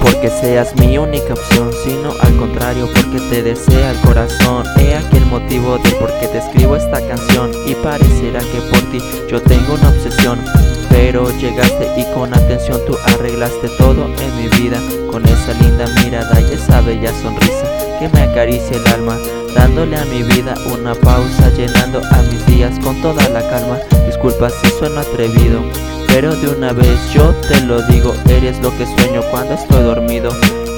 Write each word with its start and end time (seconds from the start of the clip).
porque 0.00 0.30
seas 0.30 0.74
mi 0.76 0.96
única 0.96 1.34
opción, 1.34 1.70
sino 1.84 2.12
al 2.20 2.36
contrario 2.38 2.88
porque 2.94 3.20
te 3.28 3.42
desea 3.42 3.90
el 3.90 4.00
corazón. 4.00 4.64
He 4.78 4.94
aquí 4.94 5.18
el 5.18 5.26
motivo 5.26 5.76
de 5.78 5.90
por 5.92 6.10
qué 6.18 6.28
te 6.28 6.38
escribo 6.38 6.76
esta 6.76 7.06
canción 7.06 7.50
y 7.66 7.74
parecerá 7.74 8.40
que 8.40 8.60
por 8.70 8.80
ti 8.90 8.98
yo 9.28 9.42
tengo 9.42 9.74
una 9.74 9.90
obsesión. 9.90 10.38
Pero 10.88 11.28
llegaste 11.38 11.90
y 11.98 12.04
con 12.14 12.32
atención 12.32 12.80
tú 12.86 12.96
arreglaste 13.04 13.68
todo 13.78 14.06
en 14.06 14.36
mi 14.36 14.48
vida 14.56 14.78
Con 15.10 15.26
esa 15.26 15.52
linda 15.60 15.86
mirada 16.02 16.40
y 16.40 16.54
esa 16.54 16.80
bella 16.82 17.12
sonrisa 17.20 17.98
que 17.98 18.08
me 18.10 18.22
acaricia 18.22 18.76
el 18.76 18.86
alma 18.92 19.18
Dándole 19.56 19.98
a 19.98 20.04
mi 20.04 20.22
vida 20.22 20.54
una 20.72 20.94
pausa, 20.94 21.50
llenando 21.56 22.00
a 22.12 22.22
mis 22.22 22.46
días 22.46 22.78
con 22.78 23.02
toda 23.02 23.28
la 23.30 23.40
calma 23.50 23.78
Disculpa 24.06 24.48
si 24.50 24.70
sueno 24.70 25.00
atrevido 25.00 25.62
pero 26.14 26.36
de 26.36 26.46
una 26.46 26.72
vez 26.72 27.12
yo 27.12 27.34
te 27.48 27.60
lo 27.62 27.82
digo, 27.88 28.14
eres 28.28 28.60
lo 28.62 28.70
que 28.78 28.86
sueño 28.86 29.20
cuando 29.32 29.54
estoy 29.54 29.82
dormido. 29.82 30.30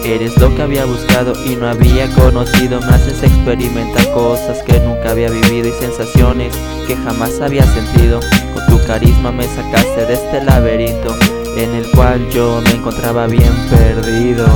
Eres 0.03 0.35
lo 0.39 0.55
que 0.55 0.63
había 0.63 0.87
buscado 0.87 1.35
y 1.45 1.57
no 1.57 1.69
había 1.69 2.09
conocido 2.15 2.81
Me 2.81 2.95
haces 2.95 3.25
experimentar 3.25 4.09
cosas 4.13 4.63
que 4.63 4.79
nunca 4.79 5.11
había 5.11 5.29
vivido 5.29 5.67
Y 5.67 5.73
sensaciones 5.73 6.55
que 6.87 6.95
jamás 6.97 7.41
había 7.41 7.65
sentido. 7.65 8.21
Con 8.55 8.67
tu 8.67 8.87
carisma 8.87 9.31
me 9.31 9.45
sacaste 9.49 10.07
de 10.07 10.15
este 10.15 10.45
laberinto 10.45 11.15
En 11.57 11.75
el 11.75 11.91
cual 11.91 12.27
yo 12.31 12.63
me 12.65 12.71
encontraba 12.71 13.27
bien 13.27 13.53
perdido 13.69 14.47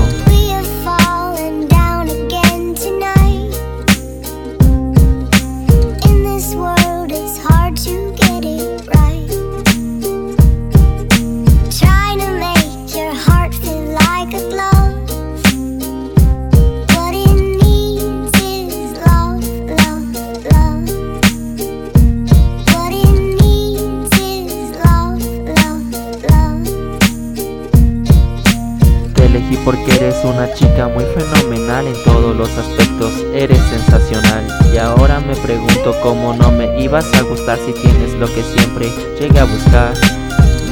elegí 29.50 29.56
porque 29.64 29.94
eres 29.96 30.16
una 30.24 30.52
chica 30.54 30.88
muy 30.88 31.04
fenomenal 31.04 31.86
en 31.86 32.04
todos 32.04 32.36
los 32.36 32.48
aspectos, 32.56 33.24
eres 33.34 33.60
sensacional. 33.68 34.46
Y 34.72 34.78
ahora 34.78 35.20
me 35.20 35.36
pregunto 35.36 35.94
cómo 36.02 36.34
no 36.34 36.50
me 36.52 36.80
ibas 36.80 37.12
a 37.14 37.22
gustar 37.22 37.58
si 37.58 37.72
tienes 37.72 38.14
lo 38.14 38.26
que 38.26 38.42
siempre 38.42 38.90
llegué 39.18 39.38
a 39.38 39.44
buscar. 39.44 39.92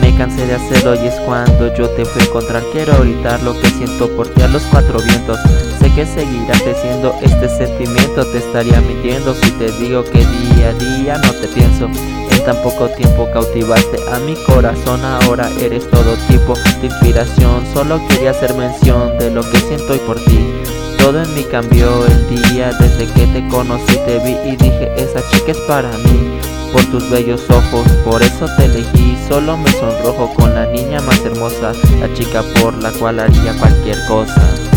Me 0.00 0.14
cansé 0.16 0.46
de 0.46 0.54
hacerlo 0.54 0.94
y 0.94 1.06
es 1.06 1.14
cuando 1.20 1.74
yo 1.74 1.88
te 1.90 2.04
fui 2.04 2.22
a 2.22 2.24
encontrar. 2.24 2.62
Quiero 2.72 2.98
gritar 3.00 3.42
lo 3.42 3.58
que 3.60 3.68
siento 3.68 4.08
por 4.16 4.28
ti 4.28 4.42
a 4.42 4.48
los 4.48 4.62
cuatro 4.64 4.98
vientos 5.00 5.38
Que 5.98 6.06
seguirá 6.06 6.54
creciendo. 6.62 7.12
Este 7.22 7.48
sentimiento 7.48 8.24
Te 8.24 8.38
estaría 8.38 8.80
mintiendo. 8.80 9.34
Si 9.34 9.50
te 9.50 9.68
digo 9.80 10.04
que 10.04 10.24
día 10.24 10.68
a 10.68 10.72
día 10.74 11.18
no 11.18 11.32
te 11.32 11.48
pienso 11.48 11.86
En 12.30 12.44
tan 12.44 12.62
poco 12.62 12.88
tiempo 12.90 13.28
cautivaste 13.32 13.98
a 14.12 14.20
mi 14.20 14.36
corazón. 14.46 15.04
Ahora 15.04 15.50
eres 15.60 15.90
todo 15.90 16.14
tipo 16.28 16.54
de 16.80 16.86
inspiración. 16.86 17.64
Solo 17.74 18.00
quería 18.06 18.30
hacer 18.30 18.54
mención 18.54 19.18
de 19.18 19.32
lo 19.32 19.42
que 19.50 19.58
siento 19.58 19.92
y 19.96 19.98
por 19.98 20.20
ti. 20.20 20.38
Todo 20.98 21.20
en 21.20 21.34
mí 21.34 21.42
cambió 21.50 22.06
el 22.06 22.28
día 22.44 22.70
desde 22.78 23.12
que 23.14 23.26
te 23.26 23.48
conocí, 23.48 23.98
te 24.06 24.20
vi 24.20 24.36
y 24.48 24.54
dije 24.54 24.92
esa 24.96 25.20
chica 25.30 25.50
es 25.50 25.58
para 25.62 25.88
mí 25.88 26.38
por 26.72 26.84
tus 26.92 27.10
bellos 27.10 27.42
ojos, 27.50 27.88
por 28.04 28.22
eso 28.22 28.46
te 28.56 28.66
elegí, 28.66 29.16
solo 29.28 29.56
me 29.56 29.70
sonrojo 29.72 30.32
con 30.34 30.54
la 30.54 30.66
niña 30.66 31.00
más 31.00 31.24
hermosa, 31.24 31.72
la 31.98 32.12
chica 32.14 32.44
por 32.60 32.74
la 32.82 32.92
cual 32.92 33.20
haría 33.20 33.54
cualquier 33.58 33.96
cosa. 34.06 34.67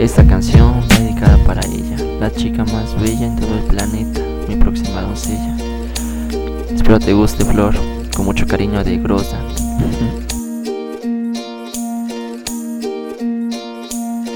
Esta 0.00 0.26
canción 0.26 0.82
dedicada 0.88 1.36
para 1.44 1.60
ella, 1.66 2.02
la 2.18 2.32
chica 2.32 2.64
más 2.64 2.98
bella 3.02 3.26
en 3.26 3.36
todo 3.36 3.54
el 3.54 3.64
planeta, 3.64 4.22
mi 4.48 4.56
próxima 4.56 5.02
doncella. 5.02 5.54
Espero 6.74 6.98
te 6.98 7.12
guste, 7.12 7.44
Flor, 7.44 7.74
con 8.16 8.24
mucho 8.24 8.46
cariño 8.46 8.82
de 8.82 8.96
Grosa. 8.96 9.36